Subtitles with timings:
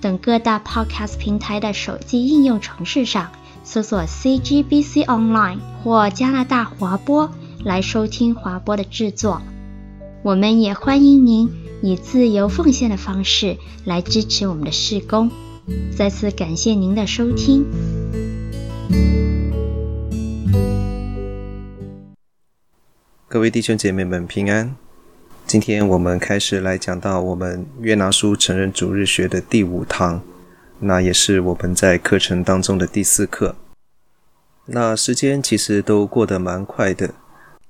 [0.00, 3.30] 等各大 Podcast 平台的手机应用程式上
[3.64, 7.30] 搜索 CGBC Online 或加拿大华播
[7.64, 9.42] 来收听华播的制作。
[10.22, 11.50] 我们也欢迎您
[11.82, 15.30] 以自由奉献的方式来支持我们的事工。
[15.96, 17.64] 再次感谢您的收听。
[23.28, 24.85] 各位弟兄姐妹们平安。
[25.46, 30.20] 今天我们开始来讲到我们约拿书成人主日学的第五堂，
[30.80, 33.54] 那也是我们在课程当中的第四课。
[34.64, 37.14] 那时间其实都过得蛮快的。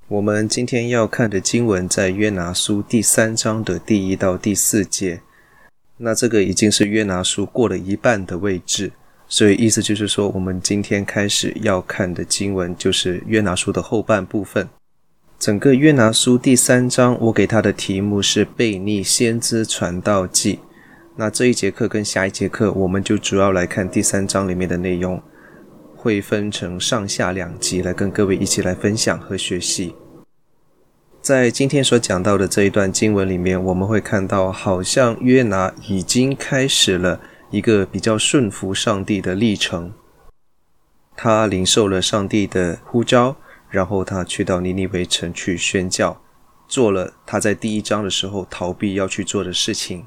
[0.07, 5.21] 我们今天要看的经文在约拿书第三章的第一到第四节。
[5.97, 8.91] 那这个已经是约拿书过了一半的位置，
[9.27, 14.67] 所以意思就是说，我们今天开始要看的经文就是约拿书的后半部分。
[15.39, 20.59] 整个约拿书第三章，我给他的题目是“悖逆先知传道记”。
[21.15, 25.21] 那这一节课跟下一节课，我们就主要来看第三章里面的内容，
[25.95, 29.95] 会分成上下两集来跟各位一起来分享和学习。
[31.21, 39.93] 在今天所讲到的这一段经文里面，我们会看到，好像约拿已经开始了一个比较顺服上帝的历程，
[41.15, 43.35] 他领受了上帝的呼召。
[43.69, 46.21] 然后他去到尼尼微城去宣教，
[46.67, 50.05] 做了他在第一章的时候逃避要去做的事情。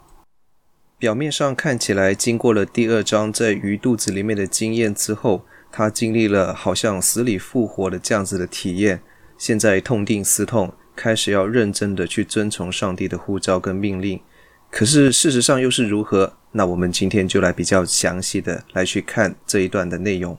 [0.98, 9.00] 表面上看起来，经过了第二章在鱼肚子里面的经验之后，他经历了好像死里复活的这样子的体验。
[9.38, 14.20] 现在痛定思痛，开始要认真的去遵从上帝的呼召跟命令。
[14.70, 16.34] 可是事实上又是如何？
[16.53, 20.37] 那我们今天就来比较详细的来去看这一段的内容。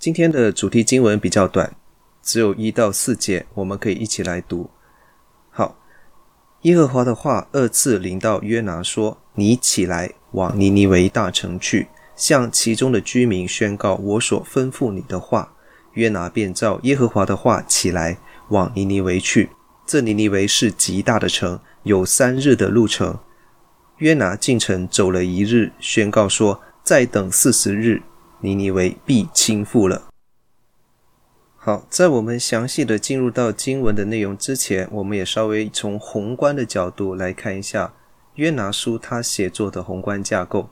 [0.00, 1.76] 今天的主题经文比较短，
[2.22, 4.70] 只有一到四节，我们可以一起来读。
[5.50, 5.76] 好，
[6.62, 15.52] 耶和华的话二次临到约拿说：“你起来，往尼尼微大城去，向其中的居民宣告我所吩咐你的话。”
[15.92, 18.16] 约拿便照耶和华的话起来，
[18.48, 19.50] 往尼尼微去。
[19.84, 23.18] 这尼尼微是极大的城，有三日的路程。
[23.98, 28.00] 约拿进城走了一日，宣告说：“再等四十日。”
[28.42, 30.08] 尼尼微必倾覆了。
[31.56, 37.92] 好，在我们详细的进入到经文的内容之前，我们也稍微从宏观的角度来看一下
[38.36, 40.70] 约拿书他写作的宏观架构。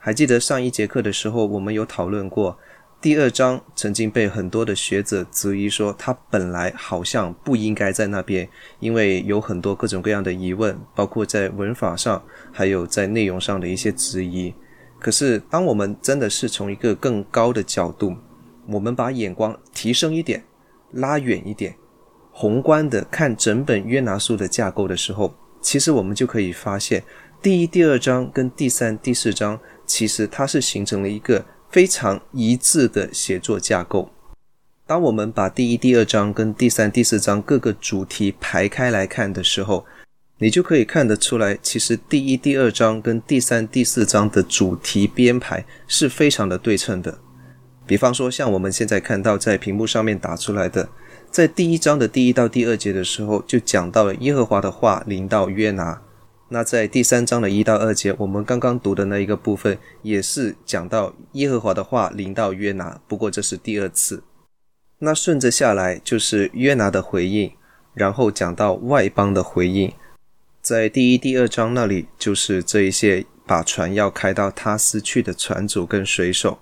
[0.00, 2.58] 还记得上一节课的时候，我们有讨论过，
[3.00, 8.48] 第二章曾经被很多的学者质疑说，他本来好像不应该在那边，
[8.80, 14.52] 因为有很多各种各样的疑问，包括在文法上，还有在内容上的一些质疑。
[15.02, 18.14] 可是，当我们真的是从一个更高的角度，
[18.68, 20.44] 我们把眼光提升一点，
[20.92, 21.74] 拉远一点，
[22.30, 27.02] 宏观的看整本约拿书的架构的时候，其实我们就可以发现，
[27.42, 34.08] 第一、第二章跟第三、第四章，其实它是形成了一个非常一致的写作架构。
[34.86, 39.84] 当我们把第一、第二章跟第三、第四章各个主题排开来看的时候，
[40.42, 47.16] 你就可以看得出来，其实第一、第二章跟第三、第四章的主题编排是非常的对称的。
[47.86, 50.88] 比方说，像我们现在看到在屏幕上面打出来的，
[51.30, 56.02] 在第一章的第一到第二节的时候，就讲到了耶和华的话临到约拿。
[56.48, 64.24] 那在第三章的一到二节，我们刚刚读的那一个部分，也是讲到耶和华的话临到约拿，不过这是第二次。
[64.98, 67.52] 那顺着下来就是约拿的回应，
[67.94, 69.92] 然后讲到外邦的回应。
[70.62, 76.60] 在第一、第二章那里，就是这一些把船要开到他斯去的船主跟水手。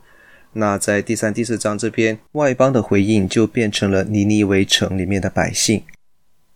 [0.54, 5.82] 那在第三、第四章这边，外邦的回应就变成了尼尼微城里面的百姓。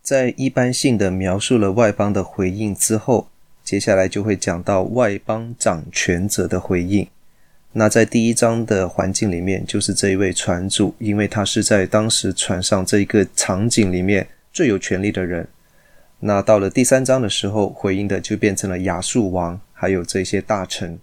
[0.01, 3.29] 在一般性的描述了外邦的回应之后，
[3.63, 7.07] 接下来就会讲到外邦掌权者的回应。
[7.73, 15.47] 那在第一章的环境里面，就是这一位船主，因为他是在当时船上这一个场景里面最有权力的人。
[16.27, 20.99] 那到了第三章的时候，回应的就变成了亚述王，还有这些大臣。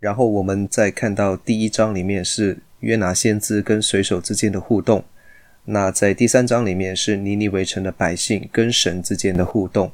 [0.00, 5.04] 然后我们再看到第一章里面是约拿先知跟水手之间的互动，
[5.66, 9.92] 那在第三章里面是尼尼微城的百姓跟神之间的互动。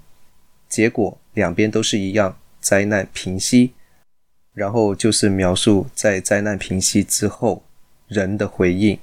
[0.67, 3.75] 结果两边都是一样，灾难平息，
[4.55, 7.63] 然后就是描述在灾难平息之后
[8.07, 8.99] 人的回应。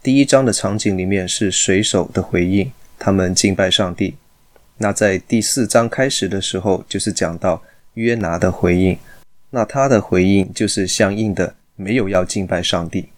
[0.00, 4.14] 第一章的场景里面是水手的回应，他们敬拜上帝。
[4.84, 7.62] 那在第四章开始的时候，就是讲到
[7.94, 8.98] 约拿的回应。
[9.48, 13.08] 那他的回应就是相应的，没有要敬拜上帝。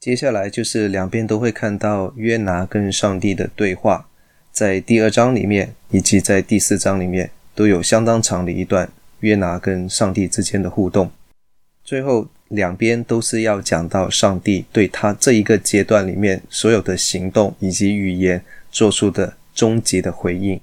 [0.00, 4.08] 接下来就是两边都会看到约拿跟上帝的对话，
[4.50, 8.90] 在第二章里面以及在第四章里面都有相当长的一段
[9.20, 11.08] 约拿跟上帝之间的互动。
[11.84, 20.60] 最后两边都是要讲到上帝对他这一个阶段里面所有的行动以及语言做出的终极的回应。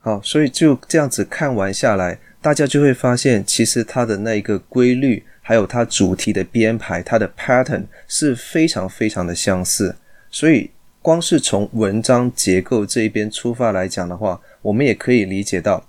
[0.00, 9.96] 好，所以就这样子看完下来，大家就会发现，其实它的那一个规律，还有它主题的编排，它的 pattern 是非常非常的相似。
[10.30, 10.70] 所以，
[11.02, 15.88] 光是从文章结构这一边出发来讲的话，我们也可以理解到，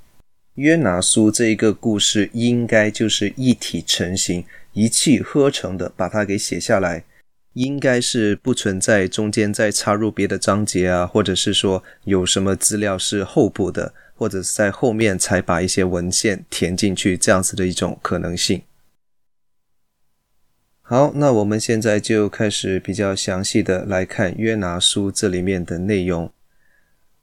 [0.56, 7.04] 约拿书这一个故事应该就是一体成型、一气呵成的把它给写下来，
[7.54, 13.94] 应该是不存在中间再插入别的章节啊，或者是说有什么资料是后补的。
[14.20, 18.64] 或者是在后面才把一些文献填进去，这样子的一种可能性。
[20.82, 26.30] 好，那我们现在就开始比较详细的来看约拿书这里面的内容。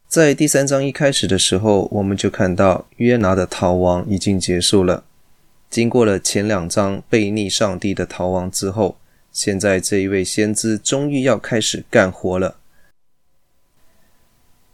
[0.09, 5.05] 在第三章一开始的时候，我们就看到约拿的逃亡已经结束了。
[5.69, 8.97] 经过了前两章悖逆上帝的逃亡之后，
[9.37, 12.57] 现在这一位先知终于要开始干活了。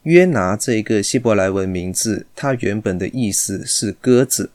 [0.04, 4.50] 约拿这一个希伯来文名字，它原本的意思是鸽子。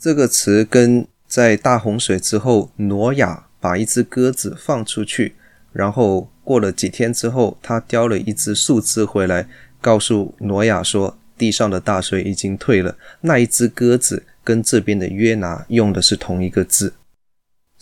[0.00, 5.36] 这个词跟在大洪水之后，挪亚把一只鸽子放出去，
[5.72, 9.46] 然后过了几天之后，他叼了一只树枝回来，
[9.80, 12.98] 告诉挪亚说地上的大水已经退了。
[13.20, 16.92] 那一只鸽子跟这边的约拿用的是同一个字，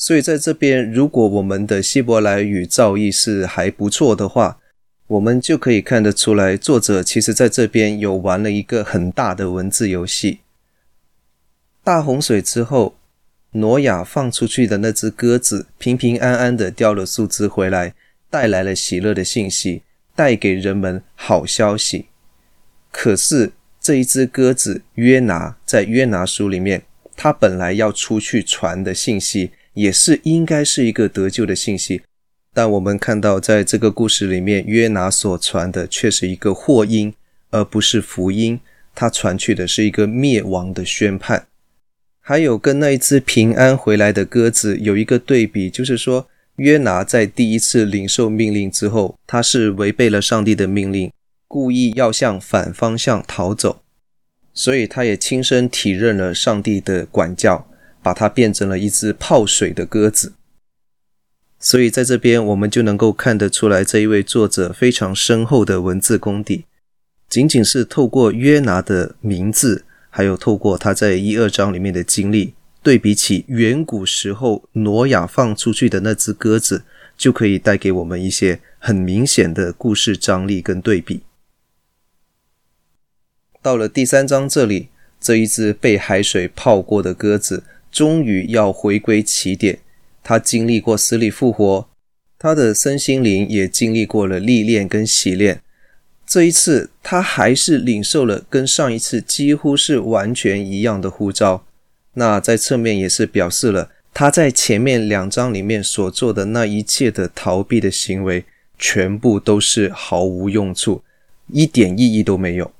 [0.02, 4.58] 所以在这边，如果我们的希伯来语造诣是还不错的话。
[5.06, 10.40] 我们就可以看得出来，作者其实在这边有玩了一个很大的文字游戏。
[11.84, 12.96] 大洪水之后，
[13.52, 17.94] 挪亚放出去的那只鸽子平平安安的叼了树枝回来，
[18.28, 19.82] 带来了喜乐的信息，
[20.16, 22.06] 带给人们好消息。
[22.90, 26.82] 可是这一只鸽子约拿，在约拿书里面，
[27.14, 32.02] 他本来要出去传的信息，也是应该是一个得救的信息。
[32.54, 37.14] 但我们看到，在这个故事里面，约拿所传的却是一个祸因，
[37.50, 38.60] 而不是福音。
[38.94, 41.46] 他传去的是一个灭亡的宣判。
[42.20, 51.10] 还有跟那一只平安回来的鸽子有一个对比，就是说，约拿在第一次领受命令之后，他是违背了上帝的命令，
[51.48, 53.80] 故意要向反方向逃走，
[54.52, 57.66] 所以他也亲身体认了上帝的管教，
[58.02, 60.32] 把它变成了一只泡水的鸽子。
[61.58, 66.64] 所以在这边，我们就能够看得出来，这一位作者非常深厚的文字功底。
[67.28, 76.82] 仅仅是透过约拿的名字，还有透过他在一二章里面的经历，对比起远古时候挪亚放出去的那只鸽子，
[77.16, 81.22] 就可以带给我们一些很明显的故事张力跟对比。
[83.62, 84.88] 到了第三章这里，
[85.20, 89.78] 这一只被海水泡过的鸽子，终于要回归起点。
[90.24, 91.88] 他经历过死里复活，
[92.38, 95.60] 他的身心灵也经历过了历练跟洗练。
[96.26, 101.66] 这一次，他还是领受了跟上一次几乎是完全一样的呼召。
[102.14, 108.44] 那在侧面也是表示了他在前面两章里面所做的那一切的逃避的行为，
[108.78, 111.02] 全部都是毫无用处，
[111.48, 112.72] 一点意义都没有。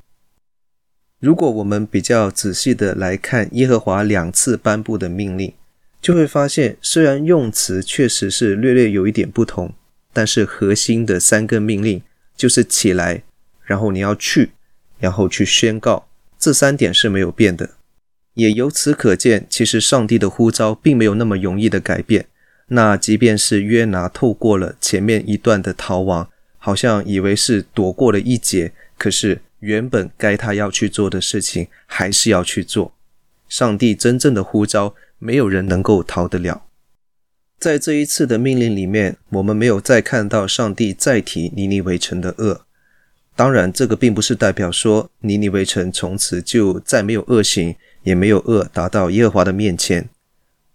[1.22, 5.54] 如果我们比较仔细的来看耶和华两次颁布的命令。
[6.00, 9.72] 就会发现，虽然用词确实是略略有一点不同，
[10.12, 12.02] 但是核心的三个命令
[12.36, 13.22] 就是起来，
[13.62, 14.50] 然后你要去，
[14.98, 16.08] 然后去宣告，
[16.40, 17.70] 这三点是没有变的。
[18.34, 22.26] 也由此可见，其实上帝的呼召并没有那么容易的改变。
[22.66, 32.94] 那即便是约拿透过了前面一段的逃亡，好像以为是躲过了一劫，可是原本该他要去做的事情还是要去做。
[33.48, 34.94] 上帝真正的呼召。
[35.24, 36.64] 没有人能够逃得了。
[37.56, 42.66] 在这一次的命令里面，我们没有再看到上帝再提尼尼微城的恶。
[43.36, 50.08] 当然，这个并不是代表说尼尼微城从此就再没有恶行，也没有恶达到耶和华的面前。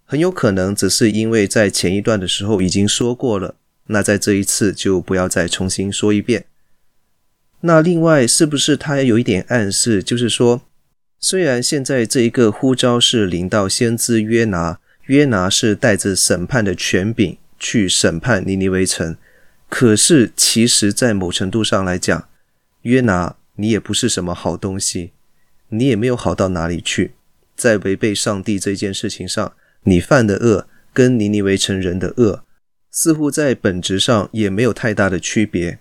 [0.06, 3.56] 很有可能只是因为在前一段的时候已经说过了，
[3.88, 6.46] 那在这一次就不要再重新说一遍。
[7.62, 10.62] 那另外，是不是他也有一点暗示，就是说，
[11.20, 19.18] 虽然现在这一个呼召是临到先知约拿，约拿是带着审判的权柄去审判尼尼微城，
[19.70, 22.30] 可是其实，在某程度上来讲，
[22.84, 25.12] 约拿你也不是什么好东西，
[25.70, 27.14] 你也没有好到哪里去，
[27.56, 32.44] 在违背上帝这件事情上，你犯的恶跟尼尼微城人的恶，
[32.92, 35.80] 似乎在本质上也没有太大的区别。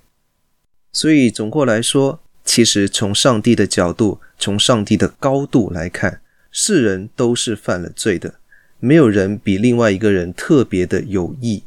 [0.96, 8.36] 所以总括来说，其实从上帝的角度，从上帝的高度来看，世人都是犯了罪的，
[8.80, 11.64] 没有人比另外一个人特别的有义。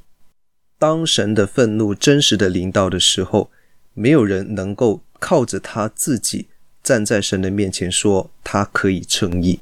[0.80, 3.52] 当神的愤怒真实的临到的时候，
[3.94, 6.48] 没有人能够靠着他自己
[6.82, 9.60] 站在神的面前说他可以称义。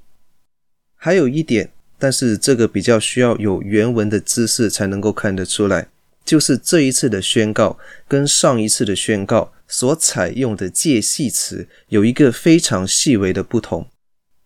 [0.96, 5.90] 还有一点，但是这个比较需要有原文的知识才能够看得出来，
[6.24, 9.52] 就是这一次的宣告跟上一次的宣告。
[9.68, 13.88] 所采用的介系词有一个非常细微的不同。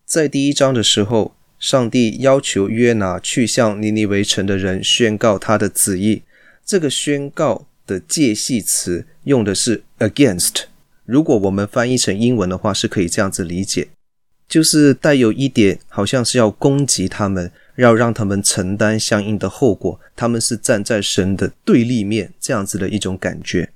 [0.05, 6.23] 在第一章的时候，上帝要求约拿去向尼尼微城的人宣告他的旨意。
[6.65, 10.63] 这个宣告的介系词用的是 against。
[11.05, 13.89] 如果我们翻译成英文的话，是可以这样子理解，
[14.47, 19.99] 就是带有一点好像是要攻击他们，要让他们承担相应的后果。
[20.15, 23.71] 他们是站在神的对立面，这样子的一种感觉。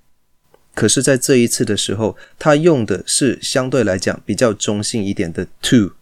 [0.75, 5.93] 可是，在这一次的时候，他用的是相对来讲比较中性一点的 to，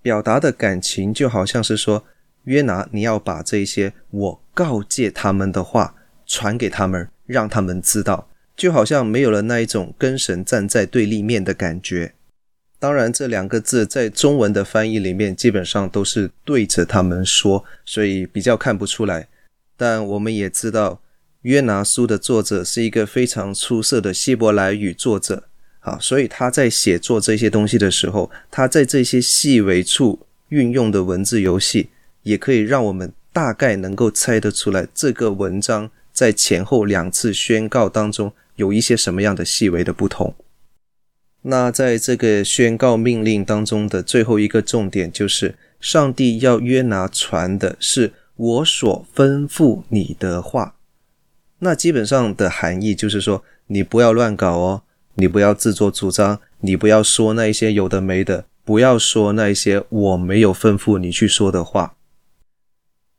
[0.00, 2.04] 表达的感情就好像是说，
[2.44, 12.14] 约拿，你要把这些我告诫他们的话传给他们，让他们知道，就好像没有了那一种跟神站在对立面的感觉。
[12.78, 19.26] 当然，这两个字在中文的翻译里面基本上都是对着他们说，所以比较看不出来。
[19.76, 21.00] 但我们也知道。
[21.42, 25.44] 约拿书的作者是一个非常出色的希伯来语作者，
[25.80, 31.88] 啊，所以他在写作这些东西的时候，他在这些细微处运用的文字游戏，
[32.24, 40.34] 也可以让我们大概能够猜得出来，这个文章在前后两次宣告当中有一些什么样的细微的不同。
[41.42, 50.74] 那在这个宣告命令当中的最后一个重点，就是上帝要约拿传的是我所吩咐你的话。
[51.60, 54.82] 那基本上的含义就是说，你不要乱搞哦，
[55.14, 61.96] 你不要自作主张，你不要说那一些有的没的，不要说那一些我没有吩咐你去说的话。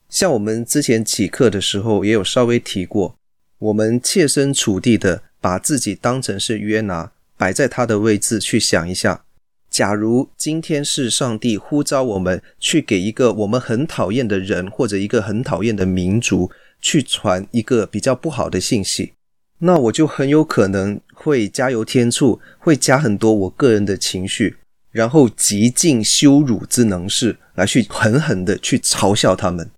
[0.09, 3.15] 像我们之前起课的时候也有稍微提过，
[3.59, 9.23] 我们切身处地的把自己当成是约拿，摆在他的位置去想一下，
[9.69, 16.51] 假如今天是上帝呼召我们去给一个我们很讨厌的人或者一个很讨厌的民族。
[16.81, 19.13] 去传一个比较不好的信息，
[19.59, 24.57] 那我就很有可能会加油添醋，会加很多我个人的情绪，
[24.91, 29.69] 然后极尽羞辱之能事来去狠狠的去嘲笑他们。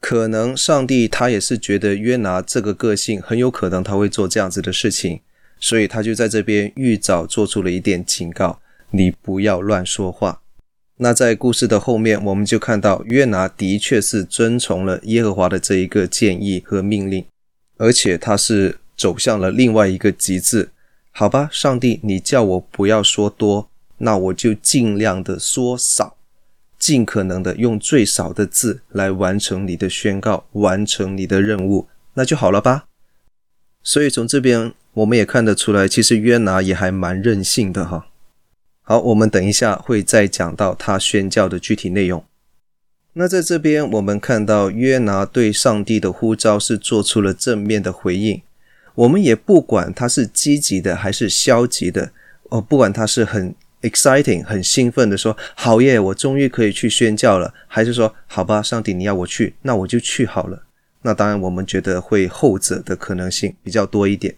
[0.00, 5.20] 可能上帝他也是觉得约拿这个个性很有可能他会做这样子的事情，
[5.58, 8.60] 所以他就在这边预早做出了一点警告：
[8.90, 10.42] 你不要乱说话。
[10.98, 17.24] 那在故事的后面，我们就看到约拿的确是遵从了耶和华的这一个建议和命令，
[17.76, 20.70] 而且他是走向了另外一个极致。
[21.10, 26.16] 好吧，上帝，你叫我不要说多，那我就尽量的说少，
[26.78, 32.84] 尽可能的用最少的字来完成你的宣告，完成你的任务，那就好了吧。
[33.82, 38.06] 所以从这边我们也看得出来，其实约拿也还蛮任性的哈。
[38.88, 42.24] 好，我们等一下会再讲到他宣教的具体内容。
[43.14, 48.40] 那在这边，我们看到约拿对上帝的呼召是做出了正面的回应。
[48.94, 52.12] 我们也不管他是积极的还是消极的，
[52.44, 53.52] 哦，不管他是很
[53.82, 60.62] exciting 很兴奋的说“好耶，我终于可以去宣教了”，还是说“好吧，上帝你要我去，那我就去好了”。
[61.02, 64.36] 那当然，我们觉得会后者的可能性比较多一点。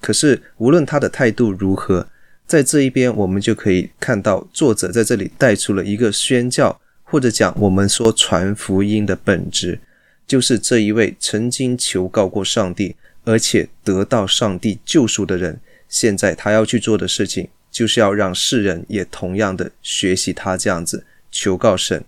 [0.00, 2.08] 可是，无论他的态度如何，
[2.46, 9.80] 在这一边，我们就可以看到作者在这里带出了一个宣教，或者讲我们说传福音的本质，
[10.26, 22.04] 就是这一位曾经求告过上帝，而且得到上帝救赎的人，现在他要去做的事情，就是要让世人也同样的学习他这样子求告神。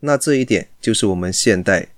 [0.00, 1.88] 那这一点就是我们现代。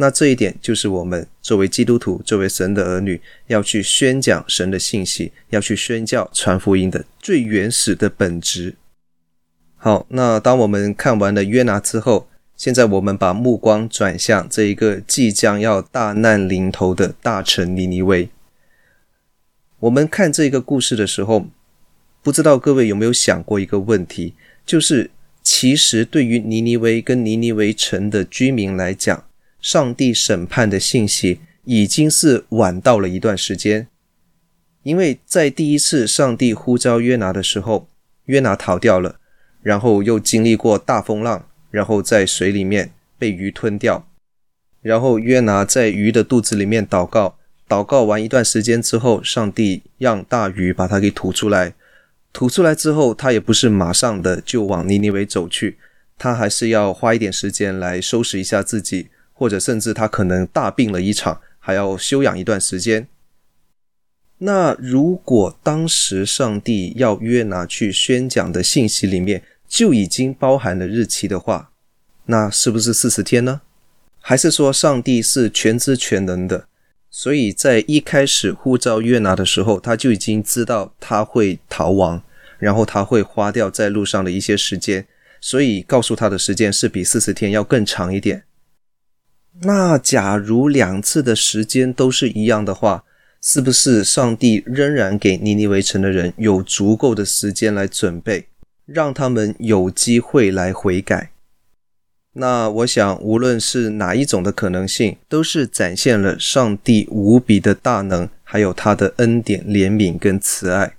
[0.00, 8.76] 那这一点就是我们作为基督徒、作为神的儿女，要去宣讲神的信息，要去宣教、传福音的最原始的本质。
[9.76, 18.30] 好，那当我们看完了约拿之后，现在我们把目光转向这一个即将要大难临头的大城尼尼微。
[19.80, 21.46] 我们看这个故事的时候，
[22.22, 24.32] 不知道各位有没有想过一个问题，
[24.64, 25.10] 就是
[25.42, 29.24] 其实对于尼尼微跟尼尼微城的居民来讲，
[29.60, 33.88] 上帝审判的信息已经是晚到了一段时间，
[34.82, 37.88] 因为在第一次上帝呼召约拿的时候，
[38.24, 39.20] 约拿逃掉了，
[39.62, 44.08] 然后又经历过大风浪，然后在水里面被鱼吞掉，
[44.80, 47.36] 然后约拿在鱼的肚子里面祷告。
[47.68, 51.74] 祷告完一段时间之后，上帝让大鱼把它给吐出来。
[52.32, 55.78] 吐出来之后，他也不是马上的就往尼尼微走去，
[56.18, 63.08] 他还是要花一点时间来收拾一下自己，或者甚至他可能大病了一场，还要休养一段时间。
[64.36, 71.70] 那如果当时上帝要约拿去宣讲的信息里面就已经包含了日期的话，
[72.26, 73.62] 那是不是四十天呢？
[74.20, 76.66] 还是说上帝是全知全能的？
[77.10, 82.22] 所以在一开始呼召约拿的时候，他就已经知道他会逃亡，
[82.58, 85.06] 然后他会花掉在路上的一些时间，
[85.40, 88.44] 所以告诉他的时间是比四十天要更长一点。
[89.62, 93.04] 那假如两次的时间都是一样的话，
[93.42, 98.46] 是不是上帝仍然给尼尼微城的人有足够的时间来准备，
[98.86, 101.30] 让他们有机会来悔改？
[102.34, 110.94] 那我想，无论是哪一种的可能性，都是展现了上帝无比的大能，还有他的恩典、怜悯跟慈爱。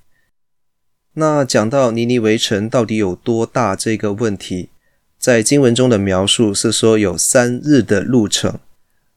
[1.13, 4.69] 那讲到尼尼微城到底有多大这个问题，
[5.21, 8.57] 在经文中的描述是说有三日的路程。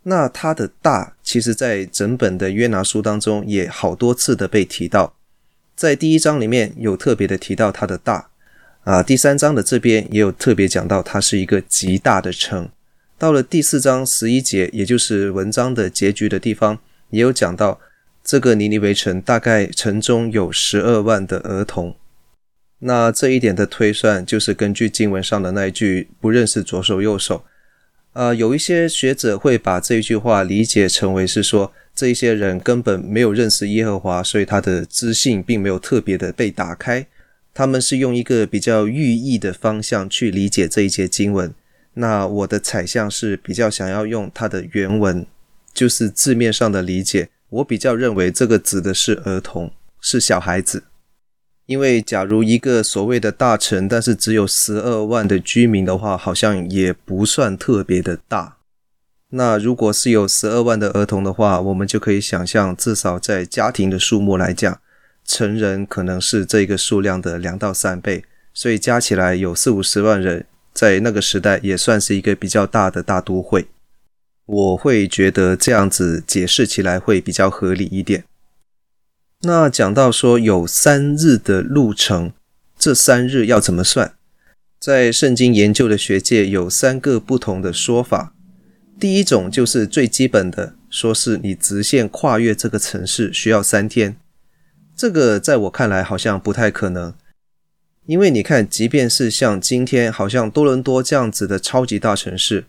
[0.03, 5.15] 那它的大，其实在整本的约拿书当中也好多次的被提到，
[5.75, 8.29] 在第一章里面有特别的提到它的大。
[8.83, 12.69] 啊，第三章的这边也有特别讲到，它是一个极大的城。
[13.17, 17.81] 到了第四章十一节，也就是文章的结局的地方，也有讲到
[18.23, 21.97] 这个尼尼微城大概城中有十二万的儿童。
[22.87, 27.43] 那这一点的推算，就是根据经文上的那一句“不认识左手右手”。
[28.13, 37.07] 啊，有一些学者会把这一句话理解成为是说，这一些人根本没有认识耶和华，所以他的知性并没有特别的被打开。
[37.55, 41.55] 他们是用一个比较寓意的方向去理解这一节经文。
[41.95, 45.27] 那我的采象是比较想要用它的原文，
[45.73, 47.31] 就是字面上的理解。
[47.49, 50.83] 我比较认为这个指的是儿童，是小孩子。
[51.67, 58.57] 因为假如一个所谓的大城，但是只有十二万的居民的话，好像也不算特别的大。
[59.31, 64.79] 那如果是有十二万的儿童的话，我们就可以想象，至少在家庭的数目来讲。
[65.27, 73.67] 成人可能是这个数量的两到三倍，所以加起来有四五十万人，在那个时代也算是一个比较大的大都会。
[74.45, 78.25] 我会觉得这样子解释起来会比较合理一点。
[79.47, 82.33] 那讲到说有三日的路程，
[82.79, 84.15] 这三日要怎么算？
[84.81, 88.35] 在圣经研究的学界有三个不同的说法。
[88.99, 94.17] 第一种就是最基本的，说是你直线跨越这个城市需要三天。
[94.97, 97.13] 这个在我看来好像不太可能，
[98.07, 102.67] 因为你看，即便是像今天好像多伦多这样子的超级大城市，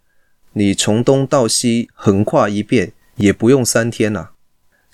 [0.54, 4.30] 你从东到西横跨一遍也不用三天呐，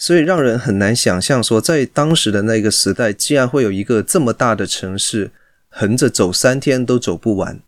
[0.02, 5.30] 所以让人很难想象说，在当时的那个时代，竟然会有一个这么大的城市，
[5.70, 7.60] 横着走三天都走不完。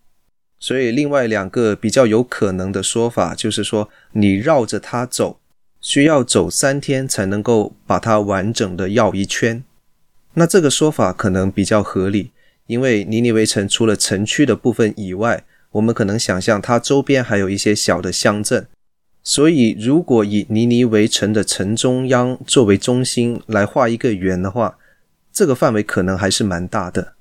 [0.60, 5.38] 所以另外两个比较有可能的说法，就是说你绕着它走。
[5.80, 9.63] 需要走三天才能够把它完整的绕一圈，
[10.34, 12.32] 那这个说法可能比较合理，
[12.65, 15.43] 因为尼尼微城除了城区的部分以外，
[15.74, 18.65] 我们可能想象它周边还有一些小的乡镇，
[19.23, 24.77] 所以如果以尼尼围城的城中央作为中心来画一个圆的话，
[25.31, 27.13] 这个范围可能还是蛮大的。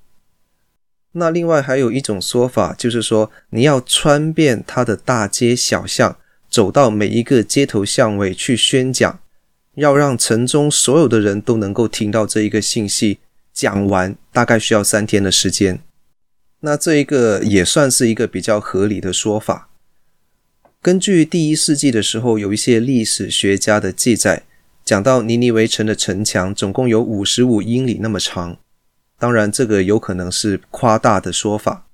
[1.13, 6.17] 那另外还有一种说法，就是说你要穿遍它的大街小巷。
[6.49, 9.19] 走到每一个街头巷尾去宣讲，
[9.73, 13.17] 要让城中所有的人都能够听到这一个信息，
[13.51, 15.79] 讲完大概需要三天的时间。
[16.59, 19.67] 那这一个也算是一个比较合理的说法。
[20.83, 24.43] 根据第一世纪的时候有一些历史学家的记载，
[24.83, 28.57] 讲到尼尼微城的城墙总共有五十五英里那么长。
[29.17, 31.87] 当然，这个有可能是夸大的说法。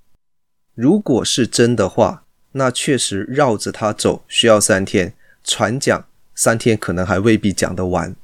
[0.74, 2.24] 如果是真的话，
[2.54, 8.16] 那确实绕着它走需要三天，传讲三天可能还未必讲得完。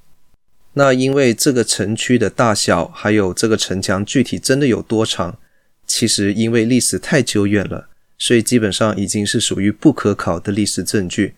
[0.74, 5.38] 那因为这个城区的大小，还有这个城墙具体真的有多长，
[5.86, 11.36] 其实因为历史太久远了，所以基本上已经是属于不可考的历史证据。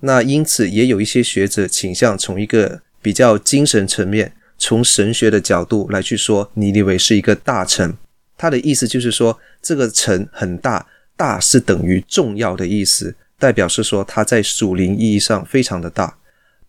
[0.00, 7.96] 那因此也有一些学者倾向从一个比较精神层面，从神学的角度来去说，尼尼微是一个大城，
[8.36, 10.86] 它的意思就是说这个城很大，
[11.16, 16.18] 大是等于重要的意思，代表是说它在属灵意义上非常的大。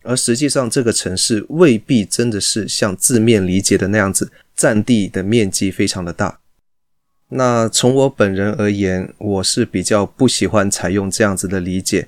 [0.04, 6.39] 而实际上，这个城市未必真的是像字面理解的那样子，占地的面积非常的大。
[7.36, 12.08] 那从我本人而言，我是比较不喜欢采用这样子的理解。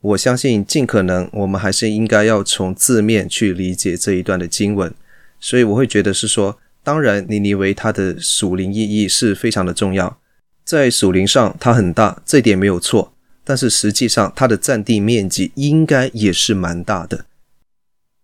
[0.00, 4.92] 我相信，尽可能我们还是应该要从字面去理解这一段的经文。
[5.38, 10.18] 所以我会觉得是说，当然尼尼维它的属灵意义是非常的重要，
[10.64, 13.12] 在属灵上它很大，这点没有错。
[13.44, 17.26] 但是实际上，它的占地面积应该也是蛮大的。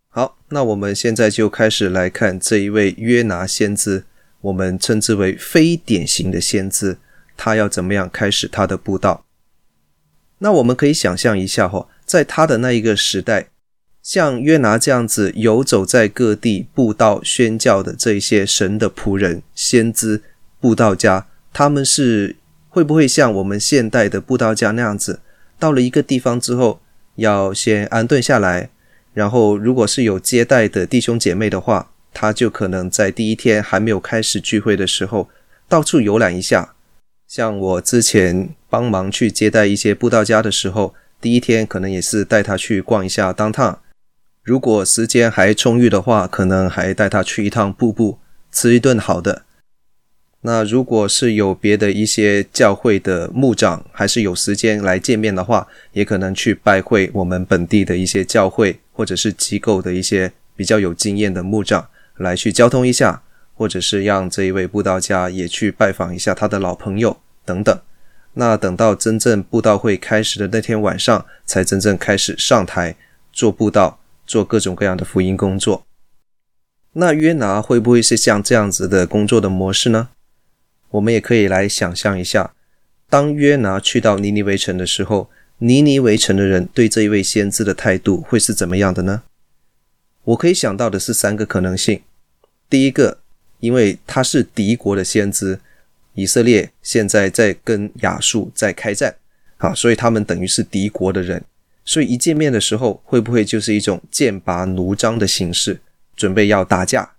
[0.08, 4.04] 好，那我们现在就开始来看这一位约拿先知，
[4.40, 6.98] 我们称之为非典型的先知，
[7.36, 9.24] 他要怎么样开始他的布道？
[10.38, 13.48] 那我们可以想象一下哈，在他的那一个时代，
[14.02, 20.22] 像约拿这样子游走在各地布道宣教的这一些神的仆人、先知、
[20.60, 22.36] 布道家，他们是
[22.68, 25.20] 会不会像我们现代的布道家那样子，
[25.58, 26.80] 到了一个地方之后，
[27.16, 28.70] 要先安顿下来？
[29.14, 35.28] 然后，如果是有接待的弟兄姐妹的话，他就可能在第一天还没有开始聚会的时候，
[35.68, 36.74] 到处游览一下。
[37.26, 43.80] 像我之前帮忙去接待一些布道家的时候，第一天可能也是带他去逛一下当趟。
[44.42, 48.18] 如果时间还充裕的话，可能还带他去一趟瀑布，
[48.50, 49.42] 吃一顿好的。
[50.40, 63.22] 那如果是有别的一些教会的牧长，还是有时间来见面的话，也可能去拜会我们本地的一些教会或者是机构的一些比较有经验的牧长，来去交通一下，
[63.54, 67.80] 或者是让这一位布道家也去拜访一下他的老朋友等等。
[68.34, 72.94] 那等到真正布道会开始的那天晚上，才真正开始上台
[73.32, 75.84] 做布道，做各种各样的福音工作。
[76.92, 80.10] 那约拿会不会是像这样子的工作的模式呢？
[80.90, 82.52] 我们也可以来想象一下，
[83.08, 85.28] 当约拿去到尼尼微城的时候，
[85.58, 89.22] 尼尼微城的人对这一位先知的态度会是怎么样的呢？
[90.24, 92.02] 我可以想到的是三个可能性。
[92.70, 93.18] 第一个，
[93.60, 95.58] 因为他是敌国的先知，
[96.14, 99.16] 以色列现在在跟亚述在开战，
[99.56, 101.42] 啊，所以他们等于是敌国的人，
[101.84, 105.80] 所以一见面的时候，会不会就是一种剑拔弩张的形式，
[106.14, 107.12] 准备要打架？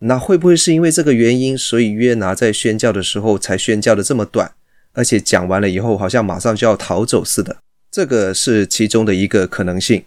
[0.00, 4.52] 那会不会是因为这个原因，所以约拿在宣教的时候才宣教的这么短，
[4.92, 7.56] 而且讲完了以后好像马上就要逃走似的？
[7.90, 10.04] 这个是其中的一个可能性。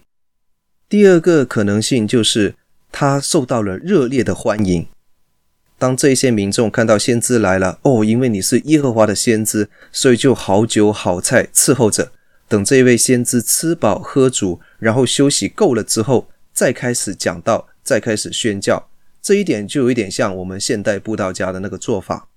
[0.90, 2.54] 第二个可能性就是
[2.92, 4.88] 他受到了热烈的欢迎。
[5.80, 12.12] 当这些民众看到先知来了，哦，因为你是耶和华的先知，所以就好酒好菜伺候着，
[12.48, 18.90] 等这位先知吃饱喝足，然后休息够了之后，再开始讲道，再开始宣教。
[19.22, 22.28] 这一点就有一点像我们现代布道家的那个做法。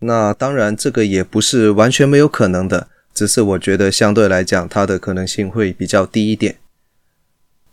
[0.00, 6.56] 那当然，这个也不是完全没有可能的，只是我觉得相对来讲，它的可能性会比较低一点。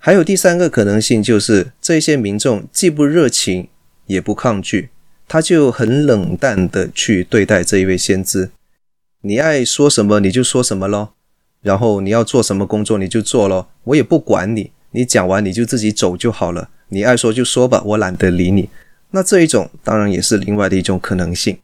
[0.08, 3.68] 还有第三个可能性，就是这些民众既不热情，
[4.06, 4.88] 也不抗拒，
[5.28, 8.50] 他就很冷淡的去对待这一位先知。
[9.24, 11.10] 你爱说什么你就说什么咯，
[11.62, 16.70] 然后你要做什么工作你就做咯，我也不管你，你讲完你就自己走就好了。
[16.88, 18.70] 你爱说就说吧，我懒得理你。
[19.12, 21.58] 那这一种当然也是另外的一种可能性。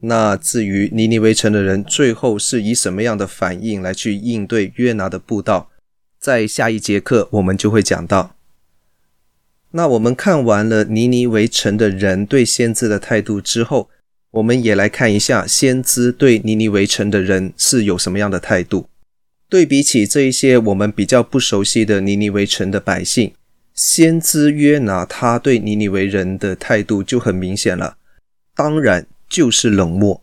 [0.00, 5.70] 那至于尼尼微城的人最后是以什么样的反应来去应对约拿的布道，
[6.28, 8.36] 在下一节课我们就会讲到。
[9.70, 13.88] 那我们看完了尼尼微城的人对先知的态度之后，
[14.32, 18.88] 我们也来看一下先知对尼尼微城的人是有什么样的态度。
[19.48, 23.32] 对比起这一些我们比较不熟悉的尼尼微城的百姓。
[23.72, 27.96] 先知约拿，他对尼尼微人的态度就很明显了，
[28.54, 30.22] 当然就是冷漠，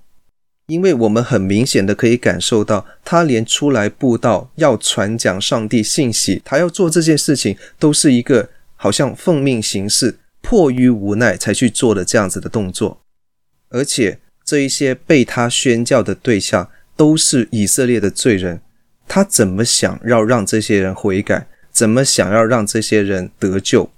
[0.67, 13.01] 因为我们很明显的可以感受到，他连出来布道要传讲上帝信息，他要做这件事情，都是一个好像奉命行事、迫于无奈才去做的这样子的动作，
[13.69, 18.61] 而且这一些被他宣教的对象都是以色列的罪人，
[19.07, 21.47] 他怎么想要让这些人悔改？
[21.71, 23.91] 怎么想要让这些人得救？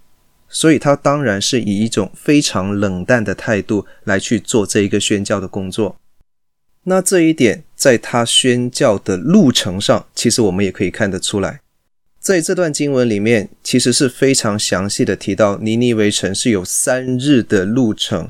[0.50, 5.96] 所以他当然是以一种非常冷淡的态度来去做这一个宣教的工作。
[6.90, 11.60] 那这一点在他宣教的路程上，其实我们也可以看得出来。
[12.18, 18.30] 在这段经文里面，其实是非常详细的提到尼尼微城是有三日的路程。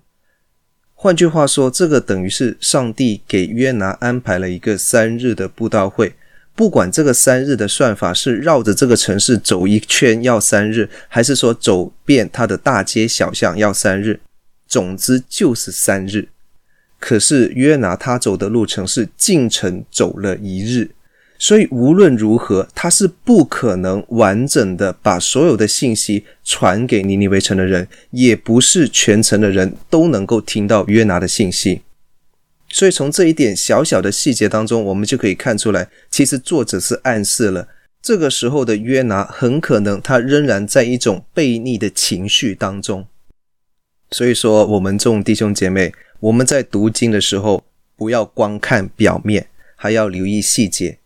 [0.96, 6.16] 换句话说，这个等于是上帝给约拿安排了一个三日的布道会。
[6.56, 14.20] 不管这个三日的算法是绕着这个城市走一圈要三日，还是说走遍它的大街小巷要三日，
[14.68, 16.30] 总之就是三日。
[17.00, 20.90] 可是约拿他走的路程是进城走了一日，
[21.38, 31.82] 所以无论如何，他是不可能完整的把所有的信息传给尼尼微城的人，也不是全城的人都能够听到约拿的信息。
[32.70, 37.68] 所以从这一点小小的细节当中，我们就可以看出来，其实作者是暗示了
[38.02, 43.06] 这个时候的约拿很可能他仍然在一种悖逆的情绪当中。
[44.12, 47.64] 所以说，我们众弟兄姐妹，我们在读经的时候，
[47.96, 50.98] 不要光看表面，还要留意细节。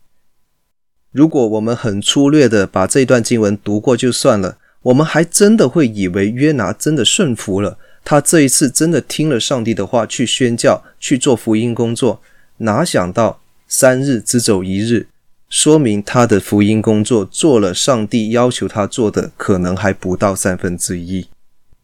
[1.12, 12.22] 如果我们很粗略的把这段经文读过就算了，我们还真的会以为约拿真的顺服了，他这一次真的听了上帝的话去宣教，去做福音工作。
[12.58, 15.08] 哪想到三日只走一日，
[15.50, 21.28] 说明他的福音工作做了上帝要求他做的，可能还不到三分之一。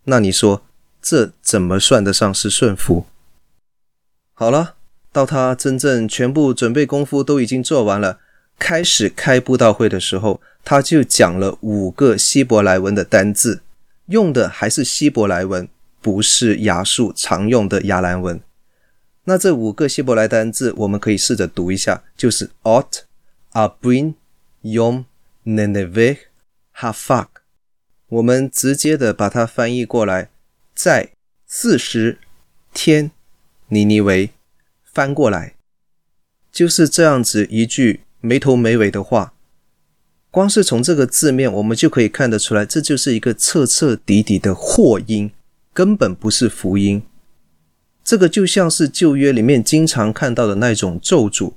[0.06, 0.64] 那你说？
[1.00, 3.06] 这怎么算得上是顺服？
[4.40, 4.76] 好了，
[5.12, 8.20] 到他真正全部准备功夫都已经做完了，
[8.60, 13.64] 开始开布道会的时候，他就讲了五个希伯来文的单字，
[14.06, 15.68] 用的还是希伯来文，
[16.04, 18.40] 不是亚述常用的亚兰文。
[19.24, 23.02] 那这五个希伯来单字，我们可以试着读一下，就是 Ot、
[23.54, 24.14] Abrin、
[24.62, 25.06] Yom、
[25.44, 26.18] Neneveh、
[26.76, 27.28] Hafak。
[28.10, 30.30] 我们直接的把它翻译过来。
[30.76, 31.10] 在
[31.48, 32.20] 四十
[32.72, 33.10] 天，
[33.70, 34.30] 尼尼维
[34.84, 35.56] 翻过来，
[36.52, 39.34] 就是这样子一句没头没尾的话。
[40.32, 45.32] 光是从这个字面，我们就可以看得出来，这就是一个彻彻底底的祸音，
[45.74, 47.02] 根本不是福音。
[48.04, 51.54] 这个就像是旧约里面经常看到的那种咒诅，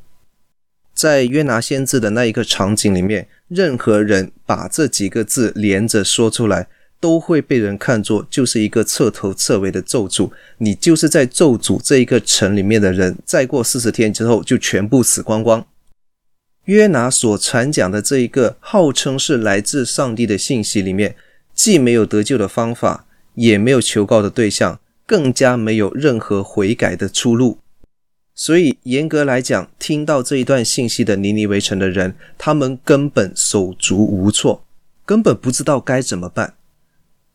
[0.93, 6.69] 在约拿先知的那一个场景里面，任何人把这几个字连着说出来。
[7.01, 15.67] 都会被人看作就是一个彻头彻尾的咒诅，你就是在咒诅这一个城里面的人，再过四十天之后就全部死光光。
[16.67, 21.17] 约拿所传讲的这一个号称是来自上帝的信息里面，
[21.55, 27.59] 既没有得救的方法，也没有求告的对象，更加没有任何悔改的出路。
[28.35, 34.65] 所以严格来讲，听到这一段信息的尼尼微城的人，他们根本手足无措，
[35.05, 36.55] 根本不知道该怎么办。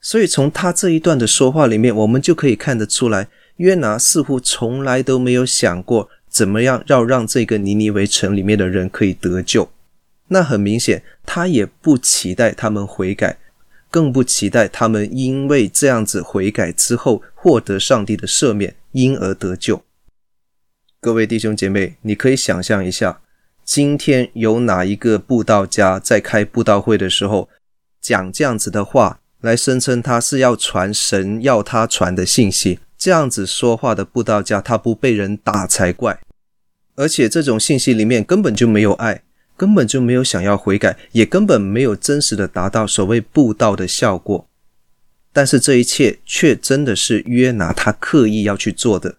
[0.06, 9.72] 所以从他这一段的说话里面，我们就可以看得出来，约拿似乎从来都没有想过怎么样要让这个尼尼微城里面的人可以得救。
[10.28, 13.40] 那很明显，他也不期待他们悔改，
[13.90, 19.84] 更不期待他们因为这样子悔改之后获得上帝的赦免，因而得救。
[21.02, 23.22] 各位弟兄姐妹，你可以想象一下，
[23.64, 27.50] 今天有哪一个布道家在开布道会的时候
[28.00, 29.22] 讲这样子的话？
[29.46, 36.20] 来声称他是要传神要他传的信息，这样子说话的布道家，他不被人打才怪。
[36.96, 39.22] 而且这种信息里面根本就没有爱，
[39.56, 44.48] 根本就没有想要悔改，也根本没有真实的达到所谓布道的效果。
[45.32, 49.18] 但是这一切却真的是约拿他刻意要去做的，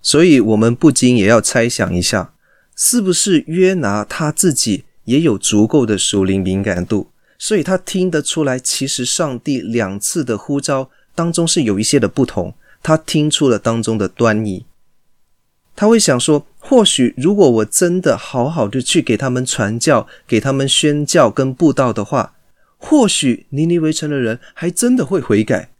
[0.00, 2.34] 所以我们不禁也要猜想一下，
[2.74, 7.11] 是不是约拿他自己也有足够的属灵敏感度？
[7.42, 14.64] 所以他听得出来，其实上帝两次的呼召当中是有一些的不同，他听出了当中的端倪。
[15.74, 22.36] 他会想说，或许如果我真的好好的去给他们传教、给他们宣教跟布道的话，
[22.78, 25.70] 或许尼尼微城的人还真的会悔改。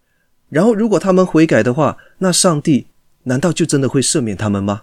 [0.48, 2.88] 然后，如果他们悔改的话，那上帝
[3.22, 4.82] 难道就真的会赦免他们吗？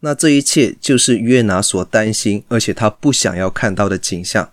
[0.00, 4.52] 那这一切就是约拿所担心，而且他不想要看到的景象。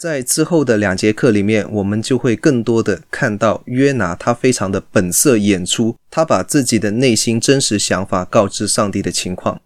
[0.00, 9.60] 在之后的两节课里面，我们就会更多的看到约拿他非常的本色演出，他把自己的内心真实想法告知上帝的情况。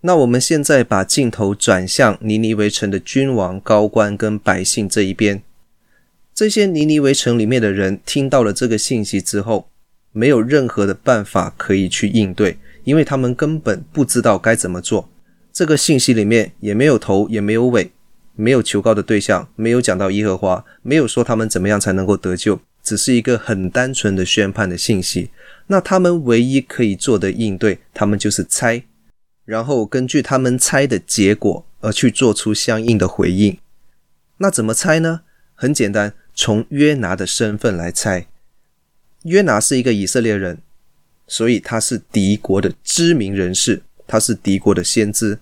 [0.00, 5.42] 那我们现在把镜头转向尼尼微城的君王、高官跟百姓这一边。
[6.34, 9.68] 这些尼尼微城里面的人听到了这个信息之后，
[10.12, 15.10] 没有任何的办法可以去应对，因为他们根本不知道该怎么做。
[15.52, 17.90] 这个信息里面也没有头，也没有尾。
[18.40, 25.30] 没有求告的对象，没有讲到耶和华，没有说他们怎么样才能够得救，只是一个很单纯的宣判的信息。
[25.66, 28.84] 那他们唯一可以做的应对，他们就是猜，
[29.44, 33.58] 然后根据他们猜的结果而去做出相应的回应。
[34.36, 35.22] 那怎么猜呢？
[35.56, 38.28] 很简单，从约拿的身份来猜。
[39.24, 40.58] 约拿是一个以色列人，
[41.26, 45.40] 所以他是敌国的知名人士，他是敌国的先知。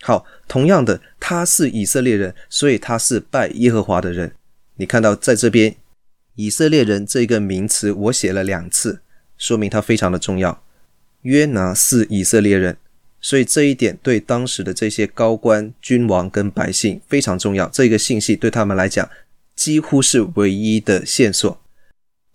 [0.00, 4.32] 好，同样的，他是以色列人，所以他是拜耶和华的人。
[4.76, 5.76] 你看到在这边，
[6.36, 9.00] 以色列人这个名词我写了两次，
[9.36, 10.62] 说明它非常的重要。
[11.22, 12.76] 约拿是以色列人，
[13.20, 17.68] 所以这一点对当时的这些高官、君王跟百姓非常重要。
[17.68, 19.10] 这个信息对他们来讲
[19.56, 21.60] 几乎是唯一的线索，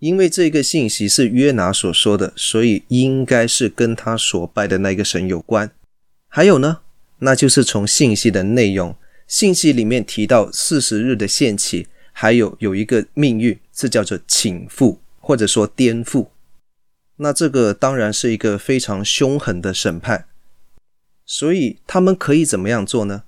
[0.00, 5.70] 因为这个信息是约拿所说的，所以应该是跟他所拜的那个神有关。
[6.28, 6.80] 还有呢，
[7.18, 8.96] 那就是从信息的内容，
[9.26, 16.28] 信息里面提到四十日的限期，还有有一个命运是叫做倾覆，或者说颠覆。
[17.16, 20.26] 那这个当然是一个非常凶狠的审判，
[21.24, 23.22] 所以他们可以怎么样做呢？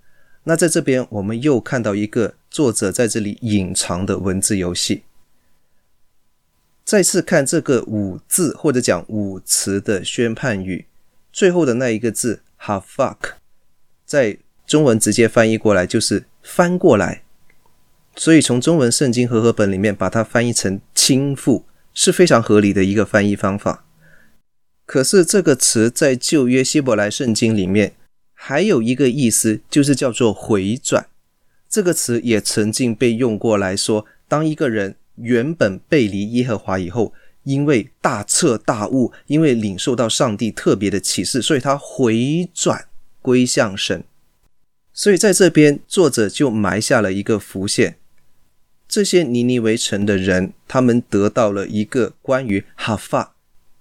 [0.44, 5.03] 那在这边我们又看到一个作者在这里隐藏的文字游戏。
[6.85, 10.87] 再次看这个五字或者讲五词的宣判语，
[11.33, 13.16] 最后的那一个字 “hafak”，
[14.16, 17.22] 在中文直接翻译过来就是翻过来，
[18.14, 21.64] 所以从中文圣经和合本里面把它翻译成倾覆。
[21.98, 23.87] 是非常合理的一个翻译方法。
[24.85, 27.94] 可是这个词在旧约希伯来圣经里面
[28.35, 31.07] 还有一个意思，就是叫做回转。
[31.70, 42.85] 这个词也曾经被用过来说，当一个人原本背离耶和华以后，因为大彻大悟，因为领受到上帝特别的启示，所以他回转
[43.26, 44.04] 归向神。
[44.92, 47.96] 所以在这边，作者就埋下了一个伏线。
[48.86, 53.34] 这些尼尼微城的人，他们得到了一个关于哈法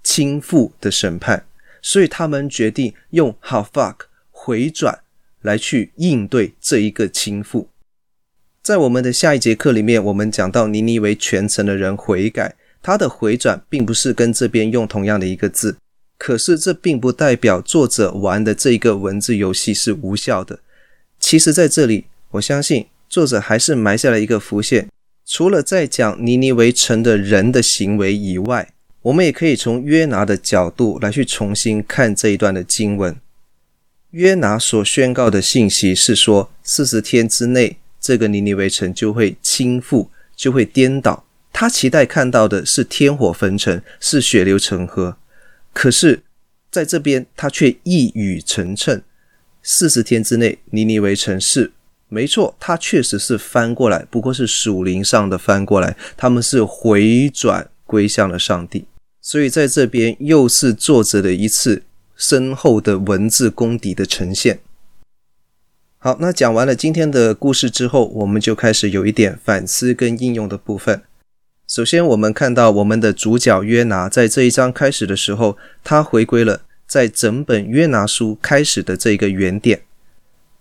[0.04, 1.46] 倾覆的审判，
[1.80, 3.96] 所以他们决定用哈法
[4.32, 5.02] 回转
[5.44, 7.68] 来去应对这一个倾覆。
[8.64, 15.78] 在我们的下一节课里面，我们讲到尼尼微全城的人悔改，他的回转并不是跟这边用同样的一个字，
[16.18, 20.60] 可是这并不代表作者玩的这一个文字游戏是无效的。
[21.20, 24.88] 其实，在这里，我相信作者还是埋下了一个伏线。
[25.26, 33.16] 除了在讲尼尼微城的人的行为以外，我们也可以从约拿的角度来去重新看这一段的经文。
[34.12, 41.26] 约拿所宣告的信息是说，四十天之内，这个尼尼微城就会倾覆，就会颠倒。
[41.52, 45.18] 他期待看到的是天火焚城，是血流成河。
[45.76, 46.24] 可是，
[46.72, 49.02] 在这边他却一语成谶，
[49.62, 51.74] 四十天之内，尼尼微城是。
[52.08, 55.98] 没错，他确实是翻过来，不过是属灵上的翻过来。
[56.16, 58.86] 他们是回转归向了上帝，
[59.20, 61.84] 所以在这边又是作者的一次
[62.16, 64.60] 深厚的文字功底的呈现。
[65.98, 71.02] 好，那讲完了今天的故事之后，我们就开始有一点反思跟应用的部分。
[71.76, 79.82] 首先，我们看到我们的主角约拿在这一章开始的时候，他回归了在整本约拿书开始的这个原点，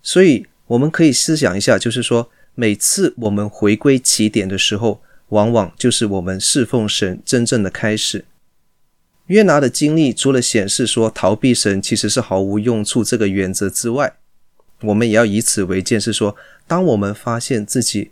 [0.03, 0.49] 所以。
[0.67, 8.25] 我们可以思想一下，就是说，每次我们回归起点的时候，往往就是我们侍奉神真正的开始。
[9.27, 14.15] 约拿的经历，除了显示说逃避神其实是毫无用处这个原则之外，
[14.81, 16.35] 我们也要以此为鉴，是说，
[16.67, 18.11] 当我们发现自己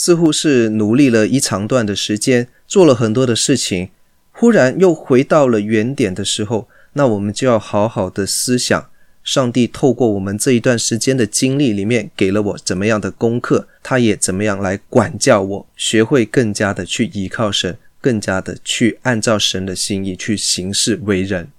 [0.00, 3.88] 似乎是努力了一长段的时间，做了很多的事情，
[4.30, 8.88] 忽然又回到了原点的时候，那我们就要好好的思想。
[9.24, 21.50] 上帝透过我们这一段时间的经历里面，给了我怎么样的功课，他也怎么样来管教我，学会更加的去依靠神，更加的去按照神的心意去行事为人。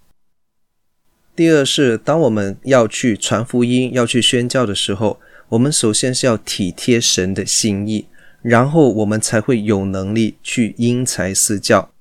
[1.35, 8.05] 第二是，当我们要去传福音、要去宣教的时候，我们首先是要体贴神的心意，
[8.41, 11.91] 然后我们才会有能力去因材施教。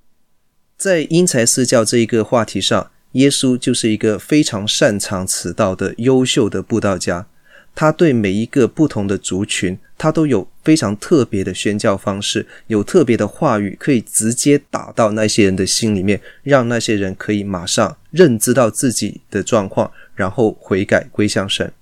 [0.77, 2.91] 在因材施教这一个话题上。
[3.13, 7.27] 耶稣就是一个非常擅长此道的优秀的布道家，
[7.75, 21.73] 他对每一个不同的族群，他都有非常特别的宣教方式，有特别的话语，可以直接打到那些人的心里面，让那些人可以马上认知到自己的状况，然后悔改归向神。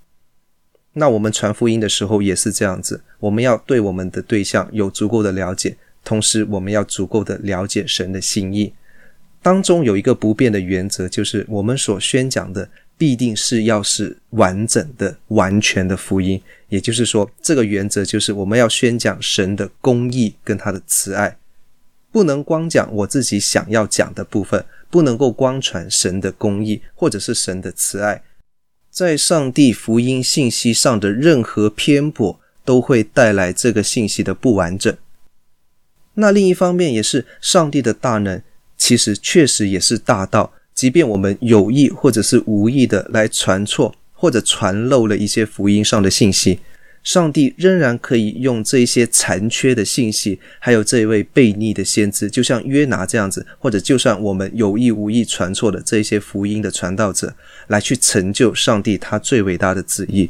[0.99, 8.73] 那我们传福音的时候也是这样子，我们要对我们的对象有足够的了解，同时我们要足够的了解神的心意。
[9.43, 16.41] 当中有一个不变的原则，就是我们所宣讲的必定是要是完整的、完全的福音。
[16.71, 21.37] 也就是说，这个原则就是我们要宣讲神的公义跟他的慈爱，
[22.11, 28.23] 不能光讲我自己想要讲的部分，不能够光传神的公义或者是神的慈爱，
[28.97, 34.97] 在上帝福音信息上的任何偏颇，都会带来这个信息的不完整。
[36.15, 38.41] 那另一方面，也是上帝的大能。
[38.79, 46.61] 其实确实也是大道，即便我们有意或者是无意的来传错或者传漏了一些福音上的信息，
[47.07, 57.33] 上帝仍然可以用这些残缺的信息，还有这一位悖逆的先知，就像约拿这样子，或者就算我们有意无意传错的这些福音的传道者，
[57.69, 60.29] 来去成就上帝他最伟大的旨意。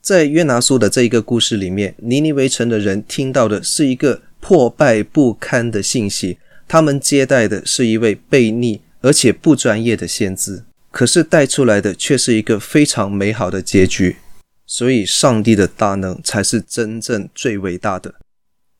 [0.00, 14.16] 在约拿书的这一个故事里面，尼尼微城的人听到的是一个破败不堪的信息，他们接待的是一位悖逆而且不专业的先知，可是带出来的却是一个非常美好的结局。
[14.72, 18.14] 所以，上帝的大能才是真正最伟大的。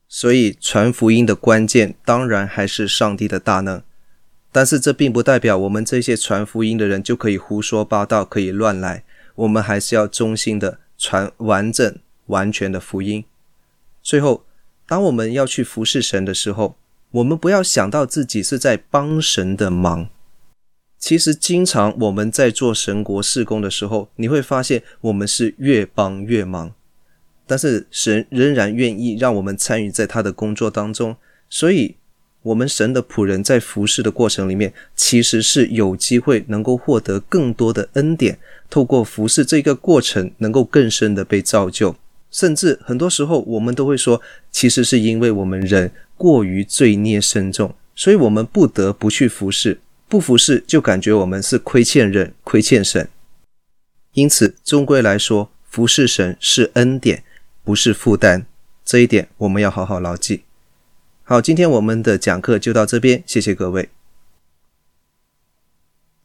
[0.08, 3.82] 所以，传福音的关键当然还是上帝的大能。
[4.52, 9.02] 但是，这并不代表我们这些传福音的人就可以胡说八道、可以乱来。
[9.34, 13.24] 我们还是要忠心的传完整、完全的福音。
[14.00, 14.44] 最后，
[14.86, 16.76] 当我们要去服侍神的时候，
[17.10, 20.08] 我们不要想到自己是在帮神的忙。
[21.00, 26.72] 其实，经常我们在做神国事工的时候，你会发现我们是越帮越忙。
[27.46, 31.16] 但是神仍然愿意让我们参与在他的工作当中，
[31.48, 31.96] 所以，
[32.42, 38.38] 我们神的仆人在服侍的过程里面，其实是有机会能够获得更多的恩典，
[38.68, 41.96] 透过服侍这个过程，能够更深的被造就。
[42.30, 44.20] 甚至很多时候，我们都会说，
[44.52, 49.80] 其实是因为我们人过于罪孽深重，所以我们不得不去服侍。
[50.10, 53.08] 不服侍，就感觉我们是亏欠人、亏欠神。
[54.14, 57.22] 因此，终归来说，服侍神是恩典，
[57.62, 58.44] 不是负担。
[58.84, 60.42] 这一点我们要好好牢记。
[61.22, 63.90] 好，今天我们的讲课就到这边，谢谢各位。